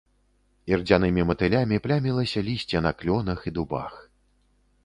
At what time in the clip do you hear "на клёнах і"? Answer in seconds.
2.87-3.55